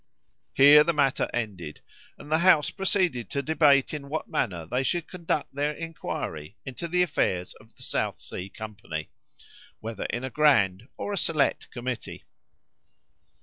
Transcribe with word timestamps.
Here 0.55 0.83
the 0.83 0.93
matter 0.95 1.29
ended, 1.31 1.81
and 2.17 2.31
the 2.31 2.39
House 2.39 2.71
proceeded 2.71 3.29
to 3.29 3.43
debate 3.43 3.93
in 3.93 4.09
what 4.09 4.27
manner 4.27 4.65
they 4.65 4.81
should 4.81 5.07
conduct 5.07 5.53
their 5.53 5.73
inquiry 5.73 6.57
into 6.65 6.87
the 6.87 7.03
affairs 7.03 7.53
of 7.59 7.75
the 7.75 7.83
South 7.83 8.17
Sea 8.19 8.49
company, 8.49 9.09
whether 9.79 10.05
in 10.05 10.23
a 10.23 10.31
grand 10.31 10.87
or 10.97 11.13
a 11.13 11.17
select 11.17 11.69
committee. 11.69 12.23